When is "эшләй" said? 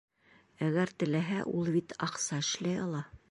2.47-2.81